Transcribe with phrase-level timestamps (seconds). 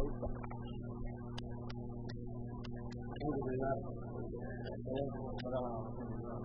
[0.00, 0.16] الحمد
[3.48, 3.74] لله
[4.66, 6.36] والصلاة والسلام على رسول الله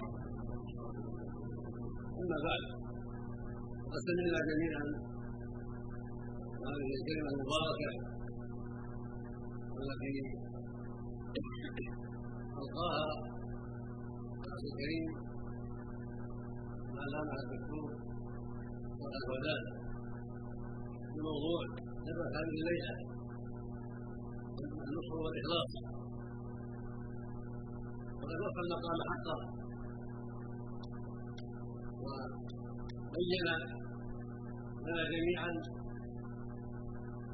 [2.21, 2.63] أما بعد
[4.07, 4.85] سمعنا جميعا
[6.67, 7.91] هذه الكلمة المباركة
[9.81, 10.15] التي
[12.59, 13.07] ألقاها
[14.45, 15.05] الأخ الكريم
[16.93, 17.87] العلامة الدكتور
[18.99, 19.63] صالح الوداد
[21.11, 21.61] في موضوع
[22.07, 22.93] سبب هذه الليلة
[24.87, 25.71] النصر والإخلاص
[28.21, 29.39] وقد وفى المقام حقه
[32.03, 33.47] وبين
[34.85, 35.51] لنا جميعا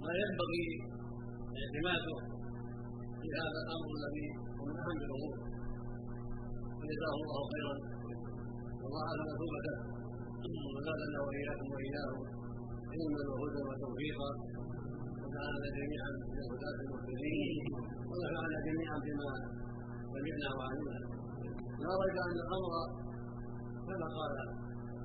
[0.03, 0.65] ما ينبغي
[1.61, 2.15] اعتماده
[3.21, 4.27] في هذا الأمر الذي
[4.57, 5.35] هو من أهم الأمور.
[6.79, 7.75] وجزاه الله خيرا.
[9.01, 9.75] أعلم مثوبته
[10.75, 12.19] وزادنا وإياكم وإياهم
[12.91, 14.29] علما وهدى وتوفيقا.
[15.41, 17.51] وجعلنا جميعا من الهداة المهتدين
[18.09, 19.29] ونفعنا جميعا بما
[20.13, 20.99] سمعنا وعلمنا.
[21.83, 22.73] لا ريب أن الأمر
[23.87, 24.35] كما قال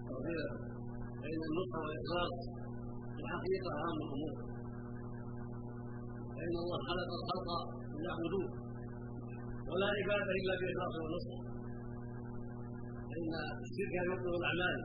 [0.08, 0.48] فضيلة
[1.20, 2.34] فان النصح والإخلاص
[3.20, 4.34] الحقيقة أهم الأمور.
[6.36, 7.48] فإن الله خلق الخلق
[8.00, 8.48] ليعبدوه.
[9.68, 11.38] ولا عبادة إلا باخلاص والنصح
[13.08, 13.32] فإن
[13.64, 14.80] الشرك يبطل الأعمال.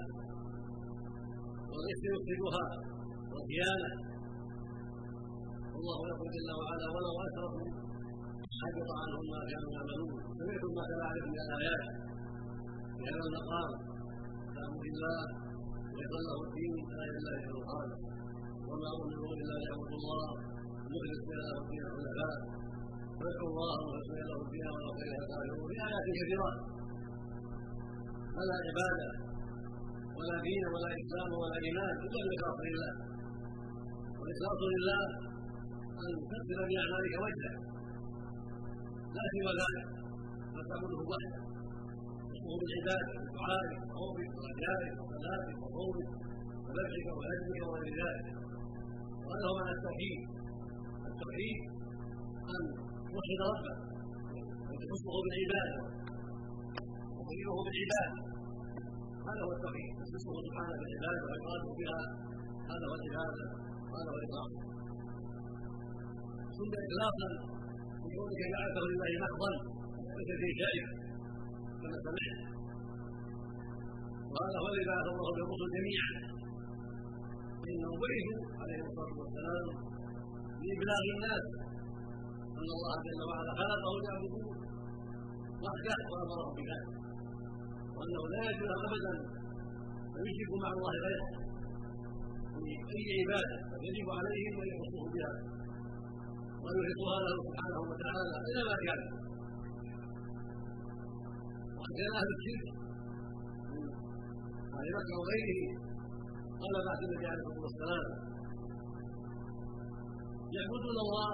[1.69, 2.65] والغش يفسدها
[3.31, 4.10] والخيانة
[5.81, 7.67] والله يقول جل وعلا ولو اشركوا
[8.59, 10.13] حبط عنهم ما كانوا يعملون.
[10.37, 11.83] سمعتم ما تبع من الايات
[12.95, 13.71] في هذا المقام
[14.53, 15.21] فامر الله.
[15.93, 16.73] ويقول له الدين.
[16.97, 17.85] لا إله إلا الله.
[18.67, 20.29] وما أمروا إلا ليعبدوا الله.
[20.91, 22.35] مخلص له الدين حنفاء.
[23.19, 26.57] ويدعو الله ويحسن له الدين ولو كره الكافرون في آيات كثيرات
[28.35, 29.09] فلا عبادة.
[30.17, 30.63] ولا دين.
[30.73, 31.29] ولا إسلام.
[31.41, 31.95] ولا إيمان.
[32.05, 32.93] إلا بالاخلاص لله.
[34.19, 35.30] والإخلاص لله
[36.05, 37.53] ان تكسر باعمالك وجهه.
[39.15, 39.87] لا سوى ذلك.
[40.53, 41.39] بل تعبده وحده
[42.29, 46.09] تشبه بالعباده بدعائك وخوفك ورجائك وصلاتك وصومك
[46.65, 48.25] وذبحك وهجرك وغير ذلك
[49.25, 50.19] وهذا هو معنى التوحيد.
[51.09, 51.59] التوحيد
[52.53, 52.63] أن
[53.11, 53.79] توحد ربك
[54.69, 55.81] وتخصه بالعباده
[57.17, 58.19] وتريده بالعباده
[59.27, 59.89] هذا هو التوحيد.
[59.99, 62.01] تخصه سبحانه بالعباده وإقامته بها.
[62.71, 63.45] هذا هو العبادة.
[63.89, 64.49] وهذا هو الاقرار
[66.61, 67.29] ثم اخلاصا
[68.03, 69.51] بكونك جعلته لله محضا
[70.17, 70.83] ليس فيه شيء.
[71.81, 72.39] كما سمعت.
[74.31, 76.11] وهذا هو الذي بعث الله بالرسل جميعا.
[77.69, 79.65] انهم بعثوا عليهم الصلاة والسلام
[80.63, 81.45] لإبلاغ الناس.
[82.59, 84.49] أن الله جل وعلا خلقه ليعبدوه.
[85.63, 86.89] وحده وامرهم بذلك
[87.95, 89.13] وأنه لا يجوز ابدا
[90.17, 91.29] أن يشركوا مع الله غيره.
[92.53, 93.57] في أي عبادة
[93.87, 95.33] يجب عليهم أن يخصوه بها.
[96.63, 99.01] ويحيطها له سبحانه وتعالى إلى ما كان.
[101.77, 102.65] وقد كان أهل الشرك.
[103.71, 103.83] من
[104.77, 105.61] أهل مكه وغيره.
[106.61, 108.05] قال بعد النبي عليه الصلاه والسلام
[110.55, 111.29] يعبدون الله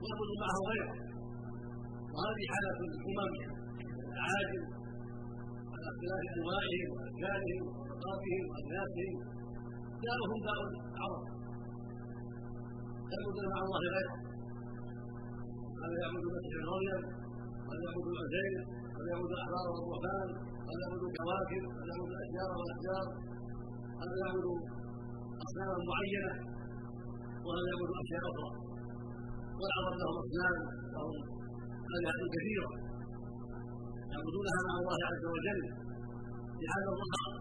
[0.00, 0.92] ويعبدون معه غيره
[2.12, 3.34] وهذه حالة الأمم
[4.14, 4.62] العاجل
[5.72, 9.14] على اختلاف أنواعهم وأشكالهم وثقافهم وأجناسهم.
[10.04, 11.24] داؤهم داء العرب
[13.12, 14.16] يعبدون مع الله غيره.
[15.82, 17.02] هذا يعبد المسيح مريم
[17.68, 18.56] هذا يعبد العزيز
[18.96, 20.28] هذا يعبد الاحبار والرهبان
[20.68, 23.06] هذا يعبد الكواكب هذا يعبد الاشجار والأشجار؟
[24.00, 24.46] هذا يعبد
[25.44, 26.32] أصناما معينة؟
[27.44, 28.50] وهذا يعبد أشياء أخرى؟
[29.60, 30.56] والعرب لهم أصنام
[30.94, 31.14] لهم
[31.96, 32.70] آلهة كثيرة.
[34.12, 35.62] يعبدونها مع الله عز وجل.
[36.58, 37.32] في هذا الظهر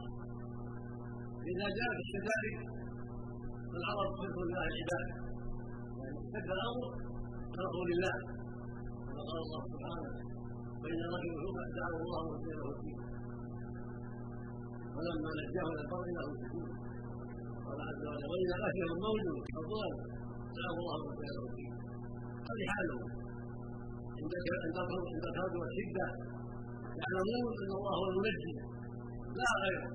[1.52, 2.58] إذا جاءت الشدائد
[3.72, 5.16] فالعرب تدخل لله العبادة.
[6.00, 7.11] يعني اشتد الأمر
[7.58, 8.16] تركوا لله
[9.08, 10.12] كما قال الله سبحانه
[10.82, 13.00] فإن رجل حكم دعوا الله وسيله الدين
[14.94, 16.70] فلما نجاه إلى البر له سجود.
[17.66, 19.26] قال عز وجل واذا غشهم موج
[19.56, 19.92] فضال
[20.58, 21.74] دعوا الله وسيله الدين
[22.50, 23.08] هذه حالهم
[24.20, 24.34] عند
[24.64, 26.08] عند الكرب والشده
[27.02, 28.54] يعلمون أن الله هو المنجي
[29.40, 29.88] لا غيره.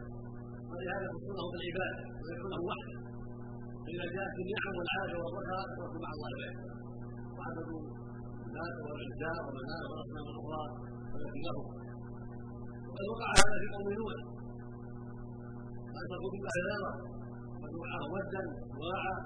[0.70, 2.96] ولهذا يخصونه بالعباده ويكونه وحده
[3.84, 6.58] فإذا جاءت النعم والعافية والرخاء تركوا مع الله غيره
[7.36, 7.82] وعبدوا
[8.46, 10.62] اللات والعزاء ومناه والأصنام الاخرى
[11.16, 11.66] التي لهم
[12.86, 14.18] وقد وقع هذا في قوم نوح.
[15.92, 16.30] فاتقوا
[16.68, 16.92] نارا
[17.62, 18.42] ودعاه ودا
[18.78, 19.16] وواعى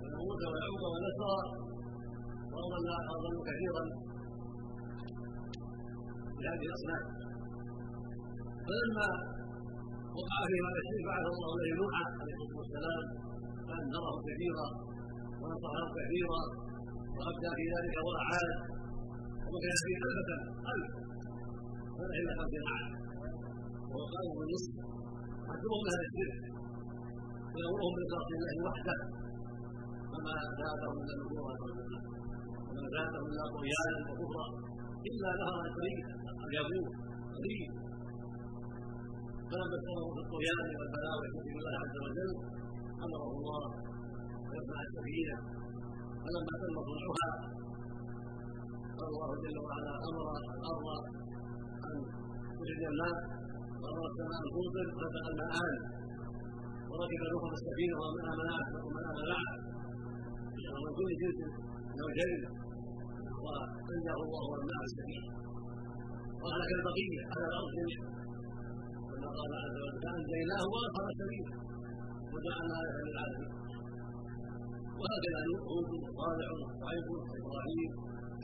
[0.00, 1.40] ونموت ويعوق ونسرا
[2.52, 3.84] واضل اضلوا كثيرا.
[6.38, 7.04] بهذه الأصنام.
[8.66, 9.08] فلما
[10.18, 13.04] وقع في هذا الشيء بعث الله إليه نوحا عليه الصلاة والسلام.
[13.66, 14.66] فأنذره كثيرا
[15.40, 16.42] ونصحه كثيرا.
[17.18, 18.50] وابدى في ذلك واعاد
[19.52, 20.40] وكان فيه الفه
[20.72, 20.90] الف
[21.98, 22.90] هذا إلى خمسين عام
[23.90, 24.72] وهو قائم بالنصف
[25.48, 26.38] محكوم هذا الشرك.
[27.52, 28.98] ويامرهم بطاعه الله وحده.
[30.10, 31.54] فما زادهم إلا نفورا
[32.68, 34.46] وما زادهم إلا طغيانا وكفرا.
[35.08, 36.04] إلا نهر الطريق.
[36.44, 36.88] اليابوس
[37.36, 37.70] قليل
[39.48, 39.76] فلما
[40.14, 42.30] في الطغيان والبلاء والكفر بالله عز وجل
[43.04, 43.64] أمره الله.
[44.48, 45.36] ويصنع السفينة.
[46.22, 46.76] فلما تم
[48.98, 50.26] قال الله جل وعلا أمر
[50.58, 50.86] الأرض
[51.88, 51.96] أن
[52.58, 53.16] تخرج الماء
[53.80, 55.74] وأمر السماء أن تمطر فتق الماءان
[56.90, 58.48] وركب نوح السفينه ومن امن
[58.84, 59.52] ومن امن معه
[60.84, 61.38] من كل جنس
[62.00, 62.40] زوجين
[63.42, 65.26] وانجاه الله والماء السفينه
[66.42, 67.70] واهلك البقيه على الأرض.
[67.78, 68.06] جميعا
[69.10, 71.52] كما قال عز وجل فأنجيناه واخر سبيله
[72.32, 73.50] وجعلنا إيه للعالمين
[75.00, 77.90] وهكذا هود وصالح وشعيب وابراهيم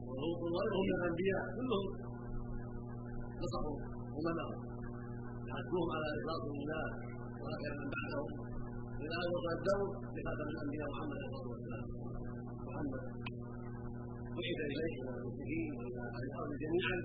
[0.09, 1.87] ولوط وغيرهم من الأنبياء كلهم
[3.43, 3.77] نصحوا
[4.19, 4.59] أممهم.
[5.53, 6.87] حثوهم على اخلاص لله
[7.41, 8.29] وهكذا من بعدهم.
[9.05, 11.85] إلى أن وصل الدور لخاتم الأنبياء محمد صلى الله عليه وسلم.
[12.69, 13.03] محمد.
[14.37, 16.97] بعث إليه إلى المسلمين والى أهل الأرض جميعا.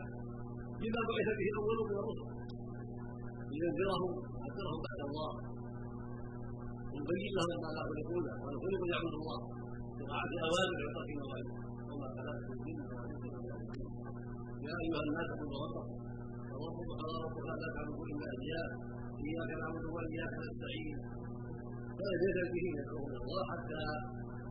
[0.82, 2.30] بما بعث به اول من الرسل
[3.52, 4.12] لينذرهم
[4.44, 5.32] حذرهم بعد الله.
[7.10, 9.40] ويبين لهم ما لا يخلقون وان خلقوا ليعبدوا الله.
[9.98, 11.46] بطاعه اوامر وترك نواهي
[11.90, 12.80] وما خلقت الجن
[14.66, 15.98] يا أيها الناس اعبدوا ربكم.
[16.60, 18.70] وربكم قال ربك لا تعبدوا الا اياه
[19.26, 20.98] إياك نعبد وإياك نستعين.
[21.98, 23.82] فلم يزل به يدعون الله حتى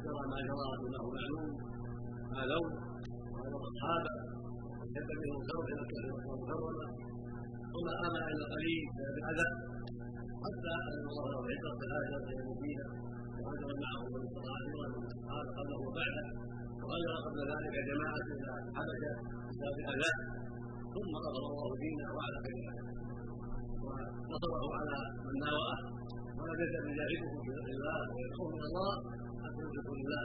[0.02, 1.50] جرى ما جرى انه معلوم.
[2.32, 2.72] ما لون
[3.32, 4.14] وهو اصحابه
[4.80, 5.40] وشد منهم
[5.70, 6.86] إلى الكلمة المحرمه
[7.74, 8.84] وما آمن الا قليل
[9.14, 9.48] بالاذى
[10.44, 12.86] حتى أن الله له عبره في الاخره هي المبينه
[13.40, 14.58] وهجر معه من استطاع
[14.96, 16.24] من اصحاب قبله وبعده.
[16.82, 19.14] وهجر قبل ذلك جماعة إلى الحبشه
[19.48, 20.12] بسبب الأذى.
[20.94, 22.86] ثم قضى الله دينه وعلى كلمته.
[23.84, 25.78] ونصره على من ناوأه.
[26.38, 28.94] ولم يزل يجاهده في ذكر الله ويدعوه إلى الله
[29.42, 30.24] حتى يشركوا لله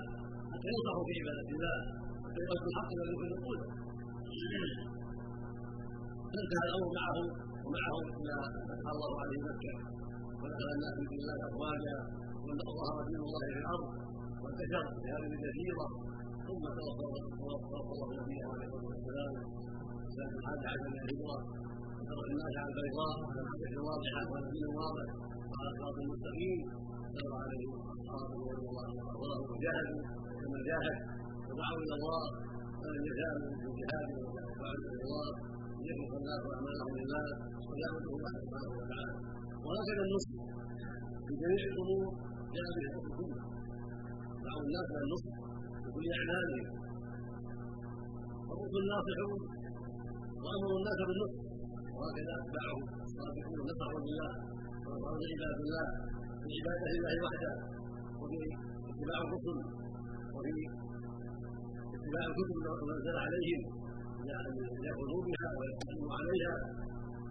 [0.52, 1.78] حتى ينصحوا في عبادة الله.
[2.26, 3.68] حتى يقصدوا الحق الذي يخلقونه
[6.34, 6.94] فانتهى الأمر
[7.76, 8.34] معهم إلى
[8.94, 9.76] الله عليه مكه
[10.42, 11.98] ودخل الناس في الله افواجا
[12.68, 13.90] وظهر دين الله في الأرض.
[14.42, 15.88] وانتشر في هذه الجزيرة.
[16.48, 17.06] ثم توفى
[17.96, 19.34] الله نبيه عليه الصلاه والسلام
[20.16, 21.38] سنه الحادي عشر من الهجرة.
[21.98, 23.16] وترك الناس على البيضاء.
[23.30, 25.08] على الحجه الواضحه وعلى الدين الواضح.
[25.50, 26.60] وعلى الصراط المستقيم.
[27.14, 30.04] سار عليه اصحابه رضي الله عنهم وجاهدوا
[30.40, 30.98] كما جاهد.
[31.48, 32.24] ودعوا إلى الله.
[32.82, 35.28] ولم يزالوا في جهاد إلى الله
[35.84, 37.26] ليخلص الناس اعمالهم لله
[37.70, 39.14] ويعبده الله سبحانه وتعالى
[39.66, 40.42] وهكذا المسلم
[41.26, 42.06] في جميع الأمور
[42.56, 43.40] جاء به الحكم كله
[44.46, 45.34] دعوا الناس إلى النصح
[45.84, 46.66] بكل اعمالهم
[48.52, 49.42] الرسل الناصحون
[50.44, 51.42] وامروا الناس بالنصح
[51.98, 52.78] وهكذا اتباعه
[53.08, 54.32] الصالحون نصحوا بالله
[54.86, 55.86] ونصحوا لعباد الله
[56.44, 57.52] في عباده الله وحده
[58.22, 58.40] وفي
[58.92, 59.58] اتباع الرسل
[60.36, 60.54] وفي
[61.98, 63.62] اتباع الكتب التي نزل عليهم
[64.30, 66.56] ياخذوا بها ويحكموا عليها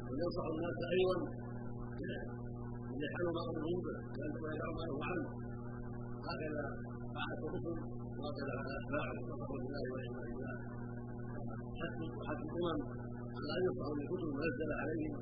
[0.09, 1.17] وينصح الناس أيضا.
[2.93, 3.97] ان يفعلوا ما امروا به
[4.43, 5.27] ويدعوا ما نهوا عنه.
[6.29, 6.65] هكذا
[7.15, 7.77] فعلت الرسل
[8.19, 10.55] وهكذا على اتباعهم نصحوا لله وعباد الله
[11.81, 11.97] حث
[12.47, 12.81] الامم
[13.37, 15.15] على أن ينصحوا بالكتب المنزله عليهم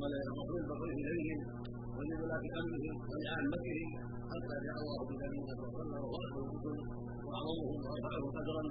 [0.00, 1.40] ولا يرفعون البغي إليهم
[1.96, 3.88] ولولاة امرهم ولعامتهم
[4.30, 6.76] حتى جاء الله بنبينا صلى الله عليه وسلم واخذوا الكتب
[7.26, 8.62] واعظمهم وارفعهم قدرا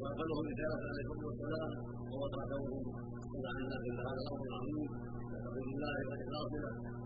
[0.00, 1.70] واقلهم رساله عليه الصلاة والسلام
[2.10, 2.72] ووضعتهم
[3.48, 4.88] عن الناس إلى هذا الأمر العظيم
[5.32, 6.64] وتوحيد الله واخلاصه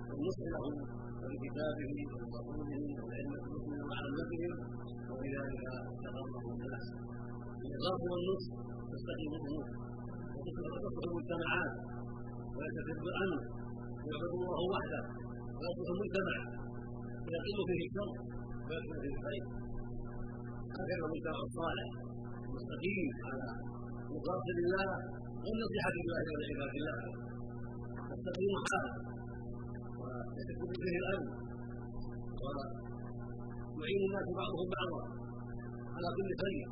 [0.08, 0.74] والنصح لهم
[1.22, 2.70] ولكتابه ولرسوله
[3.04, 4.52] ولعلم المسلمين وعامتهم
[5.10, 5.64] وبذلك
[6.04, 6.86] تقرب الناس.
[7.64, 8.52] الإخلاص والنصح
[8.92, 9.66] تستقيم الأمور
[10.34, 11.72] وتصلح المجتمعات
[12.56, 13.40] ويستتب الأمن
[14.04, 15.02] ويعبد الله وحده
[15.58, 16.38] ويصلح المجتمع
[17.24, 18.10] ويقل فيه الشر
[18.66, 19.44] ويكثر فيه الخير.
[20.76, 21.88] هكذا المجتمع الصالح.
[22.60, 23.46] المستقيم على
[24.10, 24.88] الإخلاص لله
[25.44, 26.98] والنصيحة لله ولعباد الله.
[28.10, 28.92] تستقيم حاله
[30.00, 31.28] ويكون فيه الأمن
[33.76, 35.02] ويعين الناس بعضهم بعضا
[35.96, 36.66] على كل خير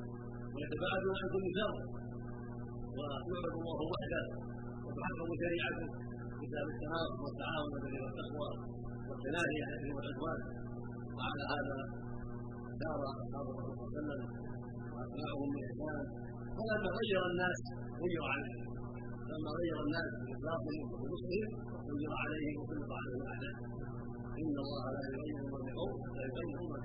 [0.55, 1.75] ويتباعدون عن كل شر.
[2.97, 4.23] ويعبد الله وحده
[4.85, 5.89] وتحكم شريعته
[6.43, 8.51] كتاب التناصر والتعاون والبر والتقوى
[9.09, 10.41] والتناهي عن الاثم والعدوان
[11.17, 11.77] وعلى هذا
[12.83, 14.48] دار أصحاب الرسول صلى الله عليه وسلم
[14.99, 15.99] واتباعهم باحسان
[16.57, 17.59] فلما غير الناس
[18.03, 18.69] غير عليهم
[19.31, 21.51] لما غير الناس باطلاقهم وبنصحهم
[21.99, 23.55] غير عليهم وسلط عليهم الاعداء
[24.41, 26.79] إن الله لا يغير ما بقوم حتى يغيروا ما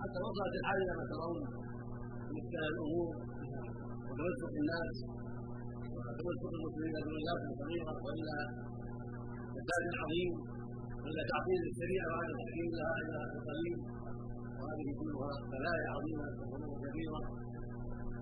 [0.00, 1.38] حتى وصلت الحال إلى ما ترون
[2.24, 3.08] استفتاء الأمور
[4.08, 4.94] وتمسك الناس
[5.94, 8.38] وتمسك المسلمين بالله صغيره والا
[9.54, 10.32] فساد عظيم
[11.02, 13.78] والا تعطيل الشريعة بعد تحكيم لها إلى القليل
[14.64, 17.20] وهذه كلها بلايا عظيمة وامور كبيره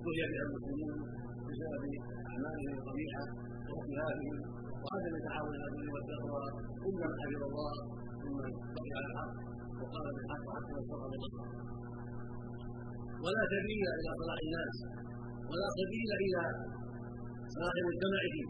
[0.05, 0.99] بلي بها المسلمون
[1.47, 1.85] بسبب
[2.31, 3.25] أعمالهم القبيحة
[3.71, 4.37] واختلافهم
[4.83, 6.45] وعدم تعاون الامر والتقوى.
[6.89, 7.75] الا من حفظ الله
[8.25, 9.33] ممن بقي على الحق.
[9.81, 11.47] وقال بالحق حتى واستغفر الله
[13.25, 14.77] ولا سبيل إلى صلاح الناس.
[15.51, 16.43] ولا سبيل إلى
[17.55, 18.47] صلاح مجتمعهم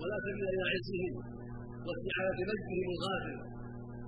[0.00, 1.14] ولا سبيل إلى عزهم.
[1.86, 3.38] واستعاده مجدهم الغافل.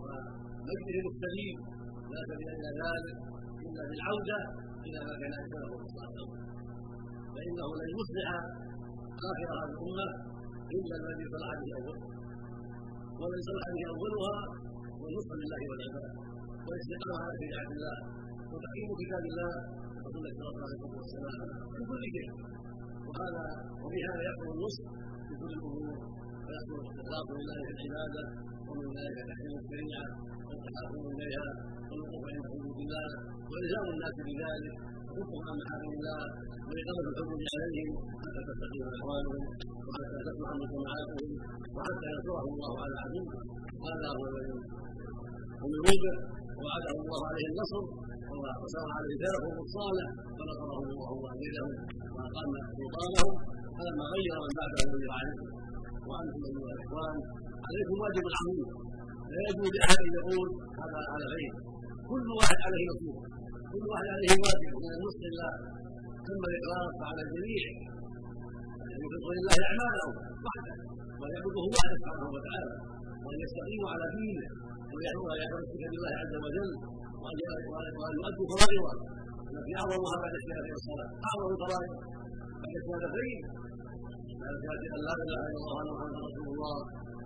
[0.03, 1.57] ومجدهم السليم
[2.15, 3.17] لا سبيل إلى ذلك
[3.67, 4.39] إلا بالعودة
[4.87, 6.29] إلى ما كان أكثره الصالح
[7.35, 8.31] فإنه لن يصلح
[9.31, 10.07] آخر هذه الأمة
[10.77, 12.09] إلا الذي صلح به اولها
[13.21, 14.35] والذي صلح به أولها
[14.99, 16.13] هو النصح لله والعباد
[16.67, 17.97] والاستقامة على شريعه الله
[18.53, 19.53] وتحكيم كتاب الله
[20.05, 21.39] وسنة رسول عليه والسلام
[21.75, 22.31] في كل شيء.
[23.09, 23.45] وهذا
[23.83, 24.85] وبهذا يحصل النصح
[25.27, 25.95] في كل الأمور
[26.45, 28.25] ويحصل الاستقامه لله في العبادة
[28.73, 30.07] ومن ذلك تحكيم الشريعه
[31.15, 31.49] إليها
[31.89, 33.07] والوقوف عند حدود الله
[33.51, 34.75] والزام الناس بذلك
[35.09, 36.21] وكفهم عن محارم الله
[36.69, 39.43] واقامه الحدود عليهم حتى تستقيم احوالهم
[39.87, 41.31] وحتى تصلح مجتمعاتهم
[41.77, 43.41] وحتى ينصرهم الله على عدوهم
[43.87, 44.25] هذا هو
[45.63, 46.15] هم يريده
[46.63, 47.85] وعده الله عليه النصر.
[48.63, 51.73] وصار عليه سلفهم الصالح فنصرهم الله وايدهم
[52.17, 53.33] واقام سلطانهم
[53.77, 55.49] فلما غير من بعده غير عليكم
[56.09, 57.17] وأنتم أيها الإخوان
[57.69, 58.69] عليكم واجب عظيم
[59.33, 60.49] لا يجوز لأحد أن يقول
[60.81, 61.59] هذا على غيره.
[62.11, 63.17] كل واحد عليه نصيب
[63.73, 64.71] كل واحد عليه واجب.
[64.85, 65.53] من النصح لله
[66.27, 67.65] ثم الاقرار فعلى الجميع.
[68.83, 70.15] ان يخلص لله أعمالهم
[70.45, 70.75] وحده.
[71.21, 72.75] ويعبده وحده سبحانه وتعالى.
[73.25, 74.47] وأن يستقيموا على دينه.
[75.43, 76.71] يتمسك بالله عز وجل.
[77.23, 78.93] وأن يؤدوا فرائضه.
[79.53, 81.93] التي اعظمها بعد الشهاده والصلاه أعظم الفرائض
[82.63, 83.41] بعد الشهادتين
[84.41, 86.77] بعد شهاده ان لا إله إلا الله وأن محمدا رسول الله.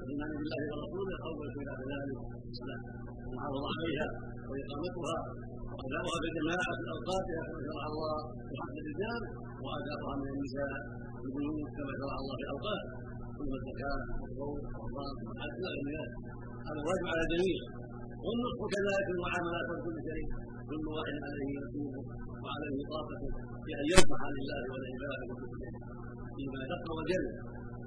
[0.06, 2.18] والايمان بالله ورسوله اول بعد ذلك
[2.50, 2.82] الصلاه
[3.26, 4.08] المحافظه عليها
[4.48, 5.16] وإقامتها
[5.76, 8.14] واداؤها بالجماعه في أوقاتها كما شرع الله
[8.48, 9.22] في حق الرجال
[9.64, 10.72] وأداؤها من النساء
[11.18, 12.84] في البيوت كما شرع الله في اوقات
[13.36, 16.10] ثم الزكاة والصوم والرمضان والحج ذلك.
[16.66, 17.58] هذا واجب على الجميع.
[18.24, 20.26] والنصح كذلك المعاملات وكل شيء.
[20.70, 22.02] كل واحد عليه نصيبه
[22.42, 23.28] وعليه طاقته
[23.64, 25.74] في أن ينفع لله ولعباده وكل شيء
[26.36, 27.24] فيما دق وجل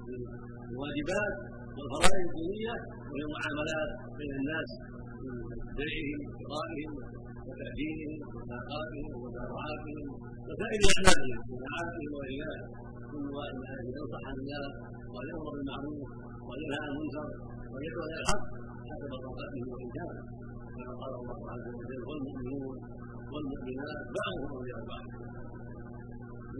[0.08, 0.20] من
[0.72, 1.34] الواجبات
[1.76, 2.74] والفرائض الدينيه
[3.10, 4.70] وهي المعاملات بين الناس
[5.22, 5.34] من
[5.78, 6.92] بيعهم وشرائهم
[7.46, 10.06] وتأدينهم ومساقاتهم ومتابعاتهم
[10.48, 12.50] وسائر أعمالهم ذلك
[13.10, 14.72] كل واحد عليه ان ينصح الناس
[15.12, 16.08] وأن يأمر بالمعروف
[16.46, 17.26] وأن ينهى عن المنكر
[17.70, 18.44] وأن يدعو إلى الحق
[18.90, 20.22] حسب طاقته وإمكانه
[20.76, 22.76] كما قال الله عز وجل والمؤمنون
[23.32, 25.04] والمؤمنات بعضهم أولياء بعض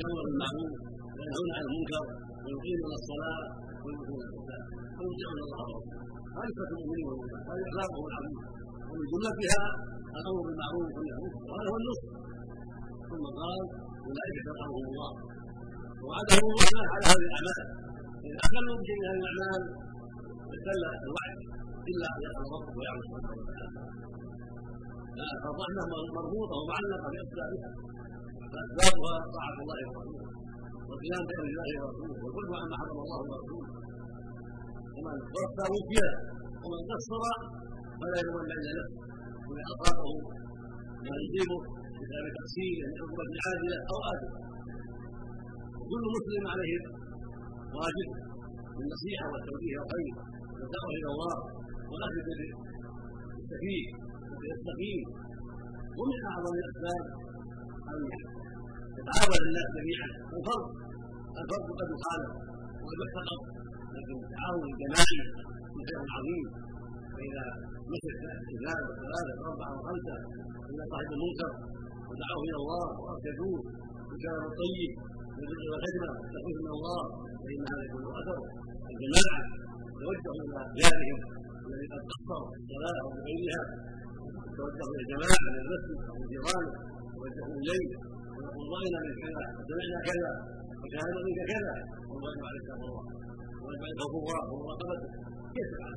[0.01, 0.73] يأمر بالمعروف
[1.17, 2.05] وينهون عن المنكر
[2.45, 3.43] ويقيمون الصلاة
[3.89, 4.65] الزكاة
[4.99, 8.43] ويطيعون الله ورسوله صفة المؤمنين والمؤمنات هذه أخلاقهم العظيمة
[8.91, 9.63] ومن جملتها
[10.19, 12.09] الأمر بالمعروف والنهي وهذا هو النصح
[13.11, 13.61] ثم قال
[14.07, 15.11] أولئك شرعهم الله
[16.07, 17.61] وعدهم الرحمن على هذه الأعمال
[18.27, 19.63] إذا أخلوا بشيء من هذه الأعمال
[20.55, 21.39] اختل الوعد
[21.91, 23.81] إلا أن يقل ربك ويعلم سبحانه وتعالى
[25.43, 25.83] فالرحمة
[26.19, 27.71] مربوطة ومعلقة بأسبابها
[28.53, 30.40] فأسبابها طاعة الله ورسوله
[30.91, 32.17] والقيام بأمر الله ورسوله.
[32.25, 33.21] والبعد عما حرم الله.
[33.31, 33.69] ورسوله
[34.97, 35.99] ومن وفى وفي
[36.63, 37.23] ومن قصر
[38.01, 39.03] فلا يلومن إلا نفسه
[39.47, 40.09] ومن اصابه
[41.07, 41.61] ما يصيبه
[41.99, 44.33] بسبب تقصير من عقوبه عاجله أو اجله
[45.79, 46.83] وكل مسلم عليه
[47.77, 48.09] واجب
[48.77, 50.15] بالنصيحه والتوجيه والخير
[50.59, 51.37] والدعوه إلى الله.
[51.91, 52.27] والاخذ
[53.37, 53.87] بالسفيه
[54.31, 55.03] وبالتقييم
[55.99, 57.03] ومن أعظم الأسباب
[57.91, 57.99] أن
[58.99, 60.09] يتعاون الناس جميعا.
[60.37, 60.67] الفرد
[61.43, 62.31] الفرد قد يخالف
[62.83, 63.41] وقد يحتقر
[63.97, 65.21] لكن التعاون الجماعي
[65.89, 66.47] خير عظيم.
[67.15, 67.45] فإذا
[67.93, 68.21] مسك
[68.55, 70.19] اثنان وثلاثه واربعه وخمسه
[70.71, 71.53] إلى صاحب المنكر
[72.09, 73.61] ودعوه إلى الله وارشدوه
[74.09, 74.93] بالكلام الطيب
[75.37, 77.03] بالبر والخدمه والتخويف من الله
[77.43, 78.39] فإن هذا يكون أثر
[78.93, 79.43] الجماعة.
[80.01, 81.19] توجهوا إلى جارهم
[81.67, 83.63] الذي قد قصر في الصلاة أو بغيرها
[84.57, 86.73] توجهوا إلى الجماعة من المسجد أو من جيرانه.
[87.15, 87.91] توجهوا إليه.
[88.37, 90.33] ويقول رأينا من كذا وسمعنا كذا.
[90.83, 91.75] وشاهدنا منك كذا
[92.11, 92.93] والواجب عليك الله
[93.65, 95.09] ويجب عليك الله ومراقبته
[95.55, 95.95] كيف تفعل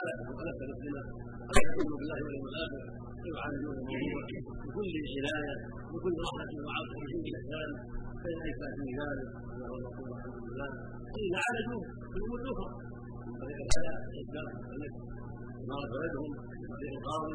[0.00, 1.02] ألست ألست مسلما
[1.50, 2.82] ألست تؤمن بالله واليوم الآخر
[3.22, 4.22] كيف يعالجون الموضوع
[4.64, 5.56] بكل عناية
[5.92, 7.70] بكل رحمة وعطف وكل إحسان
[8.22, 9.28] فإن أيسر في ذلك
[9.60, 10.70] وهو المقول الحمد لله
[11.12, 12.70] وإن عالجوه في الأمور الأخرى
[13.40, 14.48] طريق الحياة الإسلام
[15.68, 17.34] إمارة بلدهم من طريق القاضي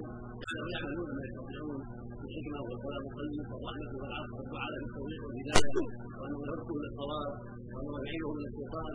[0.49, 1.79] كانوا يعملون ما يستطيعون
[2.19, 5.77] بالحكمة والكلام الطيب والرحمة والعطف والدعاء في التوفيق والهدايه
[6.17, 7.31] وأنه يرده إلى الصواب
[7.73, 8.93] وأنه يعينه من الشيطان.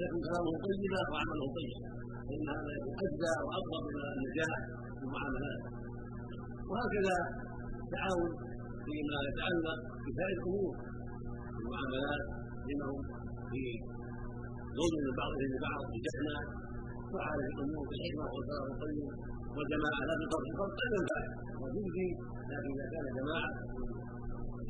[0.00, 1.78] لكن كلامه طيبا وعمله طيب.
[2.26, 4.58] فإن هذا ادى واقرب إلى النجاح
[4.96, 5.62] في المعاملات
[6.70, 7.16] وهكذا
[7.82, 8.30] التعاون
[8.84, 10.74] فيما يتعلق بسائر الأمور.
[11.60, 12.22] المعاملات
[12.66, 12.98] بينهم
[13.50, 13.62] في
[14.78, 16.36] ظلم من بعضهم لبعض في جهنه
[17.14, 19.06] وعلى الأمور بالحكمه والكلام الطيب
[19.56, 20.00] والجماعة.
[20.08, 21.22] لا تضر الفرق لا ينفع
[21.60, 22.08] وتجزي
[22.50, 23.50] لكن اذا كان جماعة.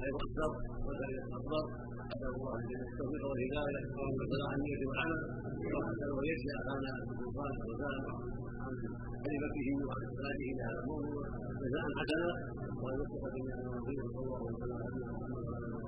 [0.00, 0.50] خير اكبر
[0.85, 1.64] والخير اكبر
[2.12, 2.54] أسأل الله
[2.90, 3.82] التوفيق والهداية.
[4.18, 5.20] والصلاح النيه والعمل
[5.75, 8.02] وحسن ويجزي اخانا السلطان والسلام
[8.64, 8.75] عن
[9.25, 11.25] كلمته وعن صلاته لهذا الموضوع
[11.62, 12.30] جزاء حسنا
[12.82, 13.00] وان
[13.37, 15.80] جميع الموظفين صلى الله عليه وسلم.